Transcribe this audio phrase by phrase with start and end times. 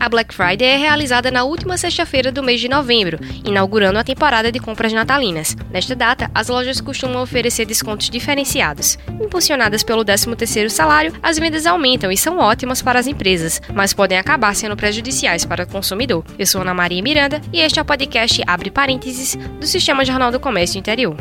[0.00, 4.52] A Black Friday é realizada na última sexta-feira do mês de novembro, inaugurando a temporada
[4.52, 5.56] de compras natalinas.
[5.70, 8.96] Nesta data, as lojas costumam oferecer descontos diferenciados.
[9.20, 14.18] Impulsionadas pelo 13º salário, as vendas aumentam e são ótimas para as empresas, mas podem
[14.18, 16.24] acabar sendo prejudiciais para o consumidor.
[16.38, 20.30] Eu sou Ana Maria Miranda e este é o podcast Abre Parênteses do Sistema Jornal
[20.30, 21.16] do Comércio Interior.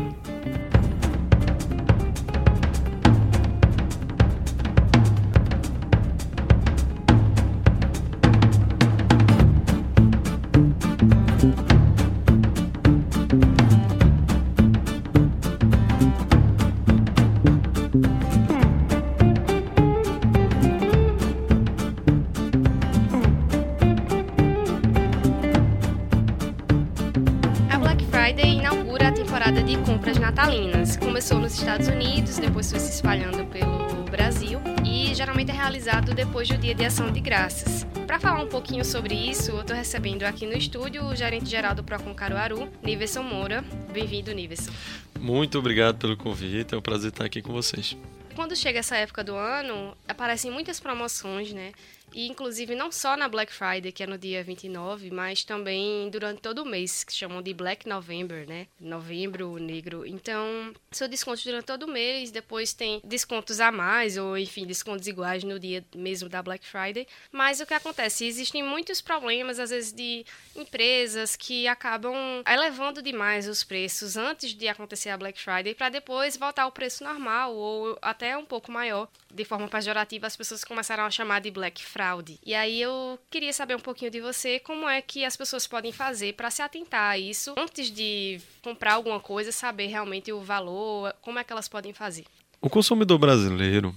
[29.68, 30.97] De compras natalinas.
[30.97, 36.47] Começou nos Estados Unidos, depois foi se espalhando pelo Brasil e geralmente é realizado depois
[36.47, 37.86] do Dia de Ação de Graças.
[38.08, 41.84] Para falar um pouquinho sobre isso, eu estou recebendo aqui no estúdio o gerente-geral do
[41.84, 43.66] Procon Caruaru, Niverson Moura.
[43.91, 44.72] Bem-vindo, Niverson.
[45.19, 47.97] Muito obrigado pelo convite, é um prazer estar aqui com vocês.
[48.33, 51.73] Quando chega essa época do ano, aparecem muitas promoções, né?
[52.13, 56.41] E inclusive não só na Black Friday, que é no dia 29, mas também durante
[56.41, 58.67] todo o mês, que chamam de Black November, né?
[58.80, 60.05] Novembro negro.
[60.05, 65.05] Então, são descontos durante todo o mês, depois tem descontos a mais, ou enfim, descontos
[65.05, 67.05] iguais no dia mesmo da Black Friday.
[67.31, 68.25] Mas o que acontece?
[68.25, 72.16] Existem muitos problemas, às vezes, de empresas que acabam
[72.50, 77.03] elevando demais os preços antes de acontecer a Black Friday, para depois voltar ao preço
[77.03, 79.09] normal, ou até um pouco maior.
[79.31, 82.39] De forma pejorativa, as pessoas começaram a chamar de Black Friday fraude.
[82.45, 85.91] E aí eu queria saber um pouquinho de você, como é que as pessoas podem
[85.91, 91.13] fazer para se atentar a isso antes de comprar alguma coisa, saber realmente o valor,
[91.22, 92.25] como é que elas podem fazer?
[92.61, 93.94] O consumidor brasileiro,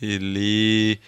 [0.00, 1.00] ele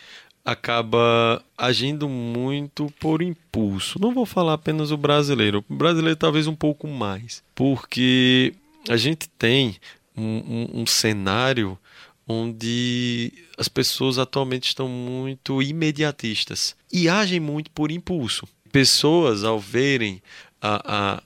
[0.44, 4.00] acaba agindo muito por impulso.
[4.00, 8.54] Não vou falar apenas o brasileiro, o brasileiro talvez um pouco mais, porque
[8.88, 9.76] a gente tem
[10.16, 11.78] um, um, um cenário
[12.26, 18.46] onde as pessoas atualmente estão muito imediatistas e agem muito por impulso.
[18.72, 20.20] Pessoas, ao verem
[20.60, 21.22] a, a,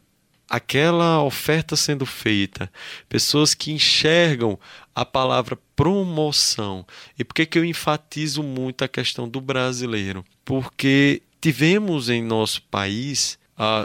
[0.49, 2.71] aquela oferta sendo feita,
[3.09, 4.59] pessoas que enxergam
[4.95, 6.87] a palavra promoção.
[7.19, 10.25] E por que, que eu enfatizo muito a questão do brasileiro?
[10.45, 13.39] Porque tivemos em nosso país,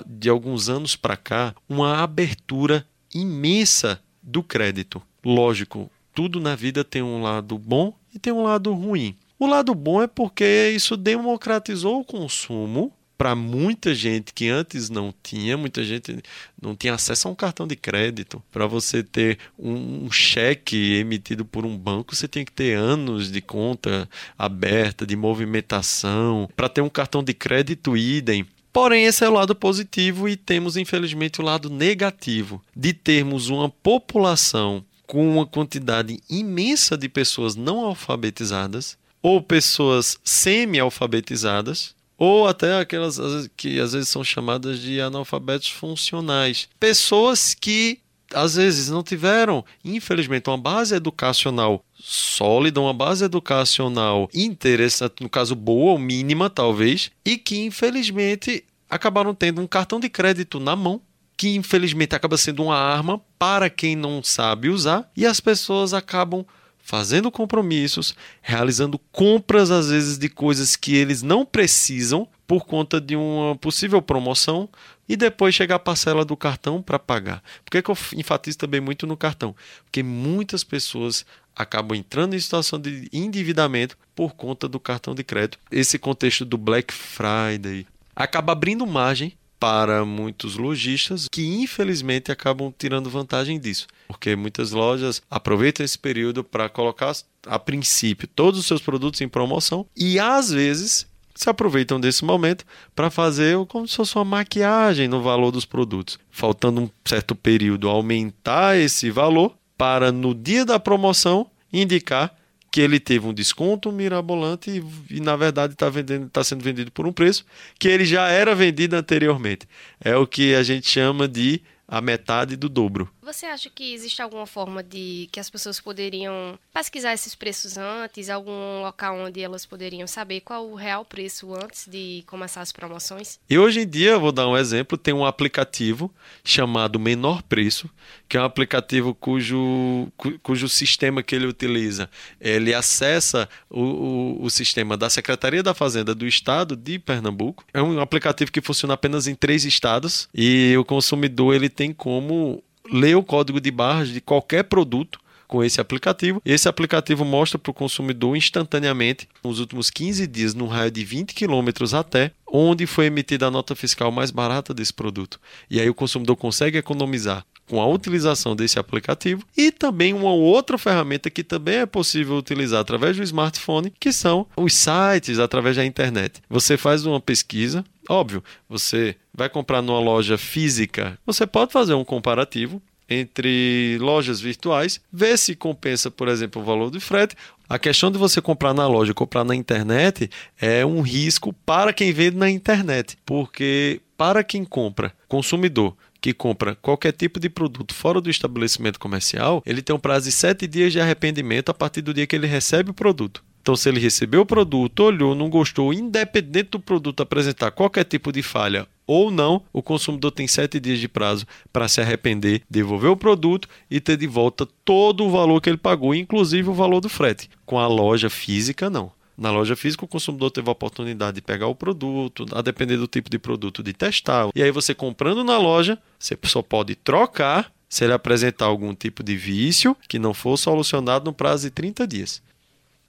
[0.06, 5.02] de alguns anos para cá, uma abertura imensa do crédito.
[5.24, 9.16] Lógico, tudo na vida tem um lado bom e tem um lado ruim.
[9.38, 15.14] O lado bom é porque isso democratizou o consumo para muita gente que antes não
[15.24, 16.22] tinha, muita gente
[16.62, 18.42] não tinha acesso a um cartão de crédito.
[18.52, 23.42] Para você ter um, cheque emitido por um banco, você tem que ter anos de
[23.42, 26.50] conta aberta, de movimentação.
[26.56, 28.46] Para ter um cartão de crédito, idem.
[28.72, 33.70] Porém, esse é o lado positivo e temos, infelizmente, o lado negativo de termos uma
[33.70, 43.18] população com uma quantidade imensa de pessoas não alfabetizadas ou pessoas semi-alfabetizadas ou até aquelas
[43.58, 46.70] que às vezes são chamadas de analfabetos funcionais.
[46.80, 48.00] Pessoas que
[48.34, 55.56] às vezes não tiveram, infelizmente, uma base educacional sólida, uma base educacional interessante, no caso
[55.56, 61.02] boa ou mínima talvez, e que infelizmente acabaram tendo um cartão de crédito na mão
[61.38, 66.46] que infelizmente acaba sendo uma arma para quem não sabe usar e as pessoas acabam
[66.86, 73.16] fazendo compromissos, realizando compras às vezes de coisas que eles não precisam por conta de
[73.16, 74.70] uma possível promoção
[75.10, 77.42] e depois chegar a parcela do cartão para pagar.
[77.64, 79.56] Por que, que eu enfatizo também muito no cartão?
[79.84, 81.26] Porque muitas pessoas
[81.56, 85.58] acabam entrando em situação de endividamento por conta do cartão de crédito.
[85.72, 93.10] Esse contexto do Black Friday acaba abrindo margem para muitos lojistas que infelizmente acabam tirando
[93.10, 97.16] vantagem disso, porque muitas lojas aproveitam esse período para colocar
[97.48, 102.66] a princípio todos os seus produtos em promoção e às vezes se aproveitam desse momento
[102.96, 107.90] para fazer como se fosse uma maquiagem no valor dos produtos, faltando um certo período
[107.90, 112.34] aumentar esse valor para no dia da promoção indicar
[112.76, 115.90] que ele teve um desconto mirabolante e, e na verdade está
[116.30, 117.46] tá sendo vendido por um preço
[117.80, 119.66] que ele já era vendido anteriormente.
[119.98, 123.10] É o que a gente chama de a metade do dobro.
[123.26, 128.30] Você acha que existe alguma forma de que as pessoas poderiam pesquisar esses preços antes,
[128.30, 133.40] algum local onde elas poderiam saber qual o real preço antes de começar as promoções?
[133.50, 136.14] E hoje em dia, vou dar um exemplo, tem um aplicativo
[136.44, 137.90] chamado Menor Preço,
[138.30, 140.08] que é um aplicativo cujo,
[140.44, 142.08] cujo sistema que ele utiliza,
[142.40, 147.66] ele acessa o, o, o sistema da Secretaria da Fazenda do Estado de Pernambuco.
[147.74, 152.64] É um aplicativo que funciona apenas em três estados e o consumidor ele tem como
[152.92, 156.42] ler o código de barras de qualquer produto com esse aplicativo.
[156.44, 161.34] Esse aplicativo mostra para o consumidor instantaneamente, nos últimos 15 dias, num raio de 20
[161.34, 165.40] quilômetros até, onde foi emitida a nota fiscal mais barata desse produto.
[165.70, 170.78] E aí o consumidor consegue economizar com a utilização desse aplicativo e também uma outra
[170.78, 175.86] ferramenta que também é possível utilizar através do smartphone, que são os sites através da
[175.86, 176.42] internet.
[176.50, 182.06] Você faz uma pesquisa, óbvio, você vai comprar numa loja física, você pode fazer um
[182.06, 187.36] comparativo entre lojas virtuais, ver se compensa, por exemplo, o valor do frete.
[187.70, 190.30] A questão de você comprar na loja e comprar na internet
[190.60, 195.96] é um risco para quem vende na internet, porque para quem compra, consumidor,
[196.26, 200.32] que compra qualquer tipo de produto fora do estabelecimento comercial, ele tem um prazo de
[200.32, 203.44] sete dias de arrependimento a partir do dia que ele recebe o produto.
[203.62, 208.32] Então, se ele recebeu o produto, olhou, não gostou, independente do produto apresentar qualquer tipo
[208.32, 213.12] de falha ou não, o consumidor tem sete dias de prazo para se arrepender, devolver
[213.12, 217.02] o produto e ter de volta todo o valor que ele pagou, inclusive o valor
[217.02, 217.50] do frete.
[217.68, 219.12] Com a loja física, não.
[219.38, 223.08] Na loja física, o consumidor teve a oportunidade de pegar o produto, a depender do
[223.08, 224.50] tipo de produto, de testar.
[224.56, 229.24] E aí, você comprando na loja, você só pode trocar se ele apresentar algum tipo
[229.24, 232.42] de vício que não for solucionado no prazo de 30 dias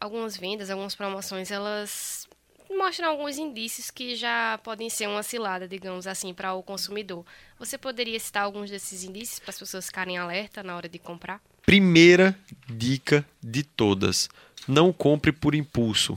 [0.00, 2.28] algumas vendas, algumas promoções, elas
[2.70, 7.24] mostram alguns indícios que já podem ser uma cilada, digamos assim, para o consumidor.
[7.58, 11.40] Você poderia citar alguns desses indícios para as pessoas ficarem alerta na hora de comprar?
[11.66, 14.30] Primeira dica de todas:
[14.68, 16.16] não compre por impulso.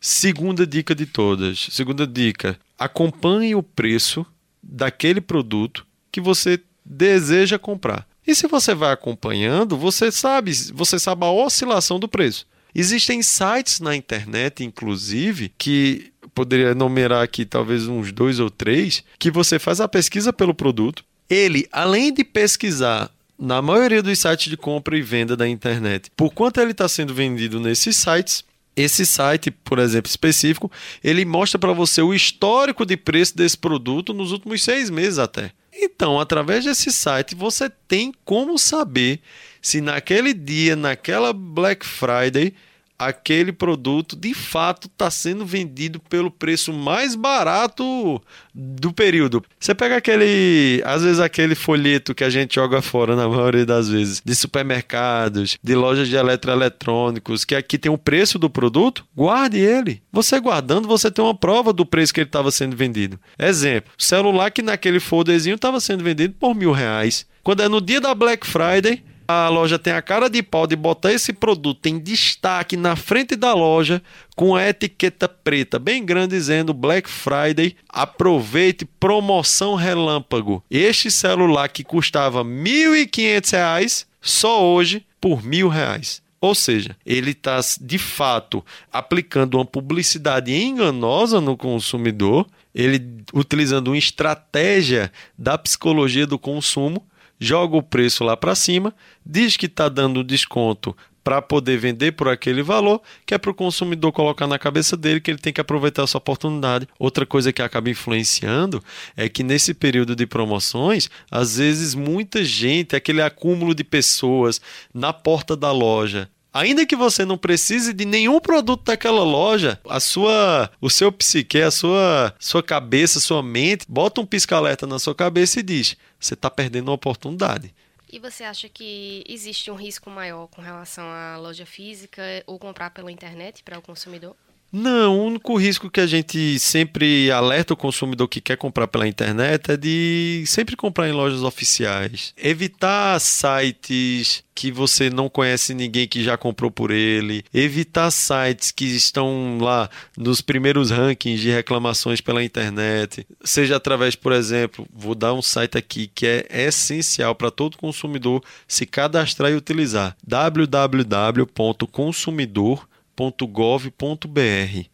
[0.00, 4.24] Segunda dica de todas: segunda dica, acompanhe o preço
[4.62, 8.06] daquele produto que você deseja comprar.
[8.24, 12.46] E se você vai acompanhando, você sabe, você sabe a oscilação do preço.
[12.72, 19.30] Existem sites na internet, inclusive, que poderia enumerar aqui talvez uns dois ou três, que
[19.30, 21.04] você faz a pesquisa pelo produto.
[21.28, 26.32] Ele, além de pesquisar na maioria dos sites de compra e venda da internet, por
[26.32, 28.44] quanto ele está sendo vendido nesses sites,
[28.76, 30.70] esse site, por exemplo, específico,
[31.02, 35.52] ele mostra para você o histórico de preço desse produto nos últimos seis meses até.
[35.72, 39.20] Então, através desse site, você tem como saber
[39.60, 42.54] se naquele dia, naquela Black Friday,
[42.98, 48.20] aquele produto de fato está sendo vendido pelo preço mais barato
[48.54, 49.44] do período.
[49.58, 53.88] Você pega aquele, às vezes aquele folheto que a gente joga fora na maioria das
[53.88, 59.58] vezes, de supermercados, de lojas de eletroeletrônicos, que aqui tem o preço do produto, guarde
[59.58, 60.02] ele.
[60.12, 63.18] Você guardando, você tem uma prova do preço que ele estava sendo vendido.
[63.38, 67.26] Exemplo, celular que naquele folderzinho estava sendo vendido por mil reais.
[67.42, 70.76] Quando é no dia da Black Friday, a loja tem a cara de pau de
[70.76, 74.02] botar esse produto em destaque na frente da loja
[74.36, 80.62] com a etiqueta preta bem grande dizendo Black Friday, aproveite promoção relâmpago.
[80.70, 86.22] Este celular que custava R$ 1.500 só hoje por R$ reais.
[86.40, 88.62] Ou seja, ele está de fato
[88.92, 97.02] aplicando uma publicidade enganosa no consumidor, ele utilizando uma estratégia da psicologia do consumo
[97.38, 98.94] joga o preço lá para cima,
[99.24, 103.54] diz que está dando desconto para poder vender por aquele valor, que é para o
[103.54, 106.86] consumidor colocar na cabeça dele que ele tem que aproveitar essa oportunidade.
[106.98, 108.84] Outra coisa que acaba influenciando
[109.16, 114.60] é que nesse período de promoções, às vezes muita gente, aquele acúmulo de pessoas
[114.92, 119.98] na porta da loja, Ainda que você não precise de nenhum produto daquela loja, a
[119.98, 125.16] sua, o seu psique, a sua, sua cabeça, sua mente, bota um pisca-alerta na sua
[125.16, 127.74] cabeça e diz: você está perdendo uma oportunidade.
[128.08, 132.90] E você acha que existe um risco maior com relação à loja física ou comprar
[132.90, 134.36] pela internet para o consumidor?
[134.76, 139.06] Não, o único risco que a gente sempre alerta o consumidor que quer comprar pela
[139.06, 142.34] internet é de sempre comprar em lojas oficiais.
[142.36, 147.44] Evitar sites que você não conhece ninguém que já comprou por ele.
[147.54, 149.88] Evitar sites que estão lá
[150.18, 153.24] nos primeiros rankings de reclamações pela internet.
[153.44, 158.42] Seja através, por exemplo, vou dar um site aqui que é essencial para todo consumidor
[158.66, 162.88] se cadastrar e utilizar: www.consumidor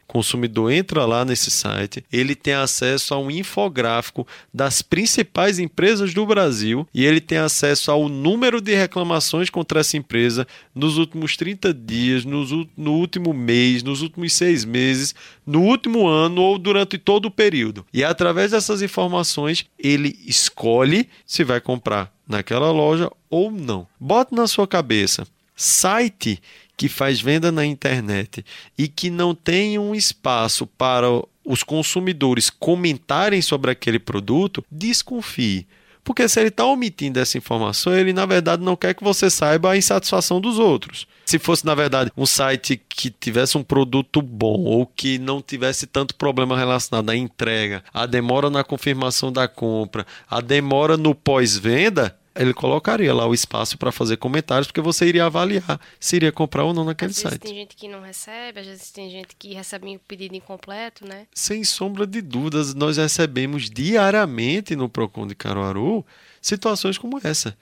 [0.08, 6.12] O consumidor entra lá nesse site, ele tem acesso a um infográfico das principais empresas
[6.12, 11.36] do Brasil e ele tem acesso ao número de reclamações contra essa empresa nos últimos
[11.36, 15.14] 30 dias, nos, no último mês, nos últimos seis meses,
[15.46, 17.86] no último ano ou durante todo o período.
[17.92, 23.86] E através dessas informações, ele escolhe se vai comprar naquela loja ou não.
[23.98, 25.26] Bota na sua cabeça.
[25.60, 26.40] Site
[26.74, 28.42] que faz venda na internet
[28.78, 31.06] e que não tem um espaço para
[31.44, 35.66] os consumidores comentarem sobre aquele produto, desconfie.
[36.02, 39.72] Porque se ele está omitindo essa informação, ele na verdade não quer que você saiba
[39.72, 41.06] a insatisfação dos outros.
[41.26, 45.86] Se fosse, na verdade, um site que tivesse um produto bom ou que não tivesse
[45.86, 52.18] tanto problema relacionado à entrega, à demora na confirmação da compra, à demora no pós-venda,
[52.34, 56.64] ele colocaria lá o espaço para fazer comentários, porque você iria avaliar se iria comprar
[56.64, 57.30] ou não naquele às site.
[57.30, 61.06] Vezes tem gente que não recebe, às vezes tem gente que recebe o pedido incompleto,
[61.06, 61.26] né?
[61.34, 66.04] Sem sombra de dúvidas, nós recebemos diariamente no Procon de Caruaru
[66.40, 67.56] situações como essa.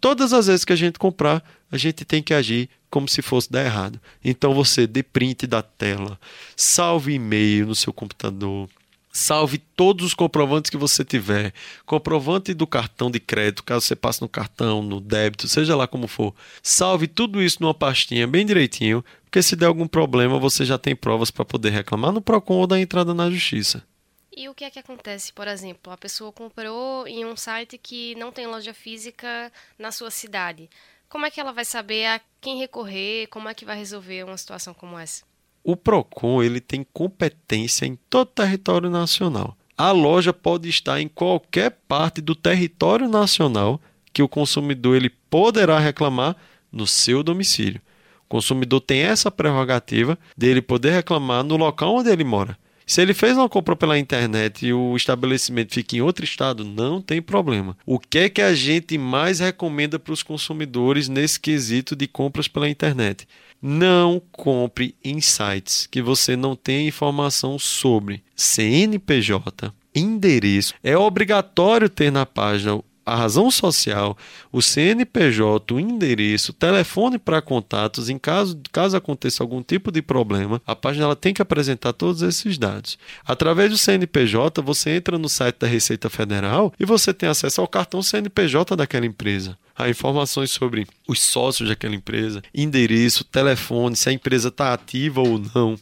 [0.00, 3.50] Todas as vezes que a gente comprar, a gente tem que agir como se fosse
[3.50, 4.00] dar errado.
[4.22, 6.18] Então você dê print da tela,
[6.56, 8.68] salve e-mail no seu computador,
[9.14, 11.52] Salve todos os comprovantes que você tiver.
[11.84, 16.08] Comprovante do cartão de crédito, caso você passe no cartão, no débito, seja lá como
[16.08, 16.34] for.
[16.62, 20.96] Salve tudo isso numa pastinha bem direitinho, porque se der algum problema, você já tem
[20.96, 23.86] provas para poder reclamar no Procon ou dar entrada na justiça.
[24.34, 28.14] E o que é que acontece, por exemplo, a pessoa comprou em um site que
[28.14, 30.70] não tem loja física na sua cidade.
[31.06, 33.26] Como é que ela vai saber a quem recorrer?
[33.26, 35.22] Como é que vai resolver uma situação como essa?
[35.64, 39.56] O Procon ele tem competência em todo o território nacional.
[39.76, 43.80] A loja pode estar em qualquer parte do território nacional
[44.12, 46.36] que o consumidor ele poderá reclamar
[46.70, 47.80] no seu domicílio.
[48.26, 52.56] O consumidor tem essa prerrogativa dele poder reclamar no local onde ele mora.
[52.92, 57.00] Se ele fez uma compra pela internet e o estabelecimento fica em outro estado, não
[57.00, 57.74] tem problema.
[57.86, 62.48] O que é que a gente mais recomenda para os consumidores nesse quesito de compras
[62.48, 63.26] pela internet?
[63.62, 70.74] Não compre em sites que você não tem informação sobre CNPJ, endereço.
[70.84, 74.16] É obrigatório ter na página a razão social,
[74.50, 80.00] o CNPJ, o endereço, o telefone para contatos, em caso, caso aconteça algum tipo de
[80.00, 82.98] problema, a página ela tem que apresentar todos esses dados.
[83.24, 87.68] Através do CNPJ, você entra no site da Receita Federal e você tem acesso ao
[87.68, 89.58] cartão CNPJ daquela empresa.
[89.76, 95.40] Há informações sobre os sócios daquela empresa, endereço, telefone, se a empresa está ativa ou
[95.54, 95.78] não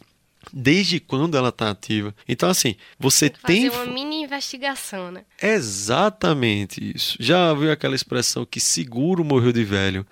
[0.53, 2.15] desde quando ela está ativa.
[2.27, 3.69] Então, assim, você tem.
[3.69, 5.25] Fazer uma mini investigação, né?
[5.41, 7.17] Exatamente isso.
[7.19, 10.05] Já viu aquela expressão que seguro morreu de velho?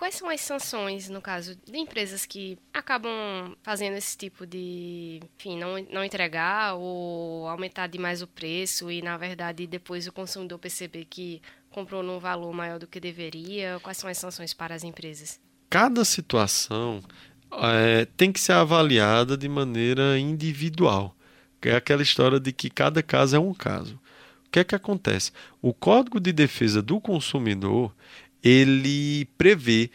[0.00, 5.58] Quais são as sanções, no caso, de empresas que acabam fazendo esse tipo de, enfim,
[5.58, 11.04] não, não entregar ou aumentar demais o preço e, na verdade, depois o consumidor perceber
[11.04, 13.78] que comprou num valor maior do que deveria?
[13.82, 15.38] Quais são as sanções para as empresas?
[15.68, 17.02] Cada situação
[17.52, 21.14] é, tem que ser avaliada de maneira individual.
[21.62, 23.94] É aquela história de que cada caso é um caso.
[24.46, 25.30] O que é que acontece?
[25.60, 27.94] O Código de Defesa do Consumidor
[28.42, 29.90] ele prevê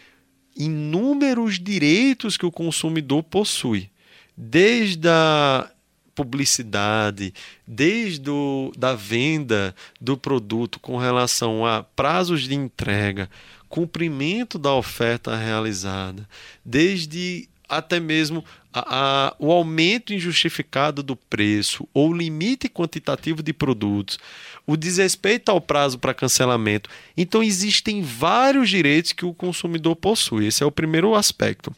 [0.55, 3.89] inúmeros direitos que o consumidor possui,
[4.37, 5.69] desde a
[6.15, 7.33] publicidade,
[7.67, 13.29] desde o, da venda do produto com relação a prazos de entrega,
[13.67, 16.27] cumprimento da oferta realizada,
[16.63, 18.43] desde até mesmo
[18.73, 24.17] a, a, o aumento injustificado do preço ou limite quantitativo de produtos,
[24.65, 26.89] o desrespeito ao prazo para cancelamento.
[27.17, 30.47] Então, existem vários direitos que o consumidor possui.
[30.47, 31.75] Esse é o primeiro aspecto.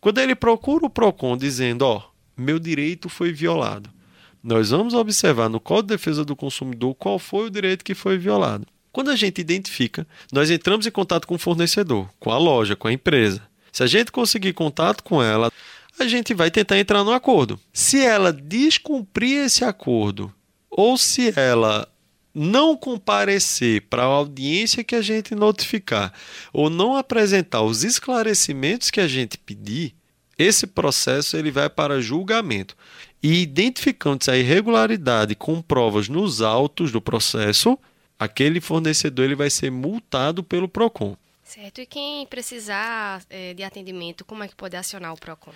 [0.00, 2.02] Quando ele procura o PROCON dizendo: Ó,
[2.36, 3.90] meu direito foi violado,
[4.42, 8.16] nós vamos observar no Código de Defesa do Consumidor qual foi o direito que foi
[8.16, 8.64] violado.
[8.92, 12.86] Quando a gente identifica, nós entramos em contato com o fornecedor, com a loja, com
[12.86, 13.42] a empresa.
[13.72, 15.52] Se a gente conseguir contato com ela,
[15.98, 17.58] a gente vai tentar entrar no acordo.
[17.72, 20.32] Se ela descumprir esse acordo,
[20.70, 21.88] ou se ela
[22.32, 26.12] não comparecer para a audiência que a gente notificar,
[26.52, 29.94] ou não apresentar os esclarecimentos que a gente pedir,
[30.38, 32.76] esse processo ele vai para julgamento.
[33.22, 37.78] E identificando-se a irregularidade com provas nos autos do processo,
[38.18, 41.16] aquele fornecedor ele vai ser multado pelo PROCON.
[41.42, 41.80] Certo.
[41.80, 45.52] E quem precisar é, de atendimento, como é que pode acionar o PROCON?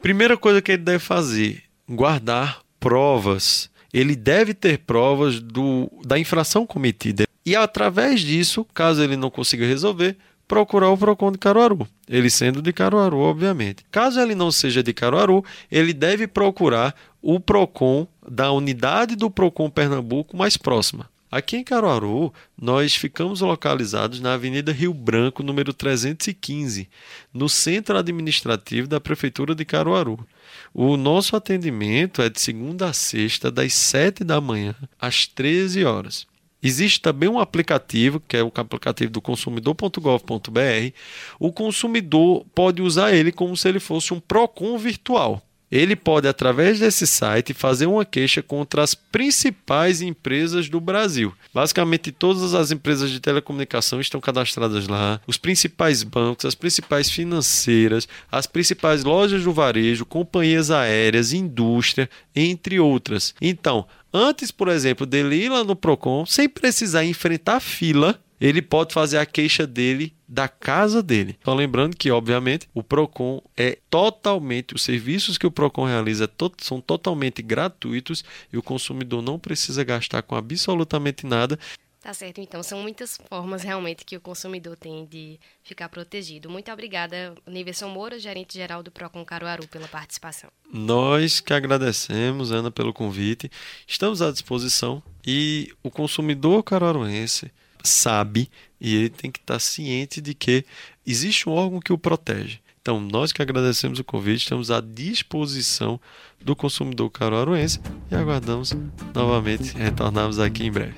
[0.00, 3.70] Primeira coisa que ele deve fazer, guardar provas.
[3.92, 7.26] Ele deve ter provas do, da infração cometida.
[7.46, 11.86] E através disso, caso ele não consiga resolver, procurar o PROCON de Caruaru.
[12.08, 13.84] Ele sendo de Caruaru, obviamente.
[13.90, 19.70] Caso ele não seja de Caruaru, ele deve procurar o PROCON da unidade do PROCON
[19.70, 21.08] Pernambuco mais próxima.
[21.34, 26.88] Aqui em Caruaru, nós ficamos localizados na Avenida Rio Branco, número 315,
[27.32, 30.24] no centro administrativo da Prefeitura de Caruaru.
[30.72, 36.24] O nosso atendimento é de segunda a sexta, das 7 da manhã às 13 horas.
[36.64, 40.94] Existe também um aplicativo, que é o aplicativo do consumidor.gov.br.
[41.38, 45.42] O consumidor pode usar ele como se ele fosse um PROCON virtual
[45.74, 51.34] ele pode, através desse site, fazer uma queixa contra as principais empresas do Brasil.
[51.52, 58.06] Basicamente, todas as empresas de telecomunicação estão cadastradas lá, os principais bancos, as principais financeiras,
[58.30, 63.34] as principais lojas do varejo, companhias aéreas, indústria, entre outras.
[63.40, 68.92] Então, antes, por exemplo, dele ir lá no Procon, sem precisar enfrentar fila, ele pode
[68.92, 71.38] fazer a queixa dele da casa dele.
[71.42, 76.78] Só lembrando que, obviamente, o Procon é totalmente, os serviços que o Procon realiza são
[76.78, 78.22] totalmente gratuitos
[78.52, 81.58] e o consumidor não precisa gastar com absolutamente nada.
[82.02, 86.50] Tá certo, então são muitas formas realmente que o consumidor tem de ficar protegido.
[86.50, 90.50] Muito obrigada, Niverson Moura, gerente geral do Procon Caruaru, pela participação.
[90.70, 93.50] Nós que agradecemos, Ana, pelo convite.
[93.86, 97.50] Estamos à disposição e o consumidor caruaruense
[97.84, 98.50] sabe
[98.80, 100.64] e ele tem que estar ciente de que
[101.06, 102.58] existe um órgão que o protege.
[102.80, 105.98] Então, nós que agradecemos o convite, estamos à disposição
[106.38, 108.74] do consumidor caruaruense e aguardamos
[109.14, 110.96] novamente retornarmos aqui em breve.